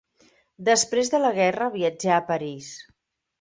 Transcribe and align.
Després 0.69 1.11
de 1.15 1.19
la 1.25 1.31
guerra 1.35 1.67
viatjà 1.77 2.17
a 2.17 2.25
París. 2.31 2.73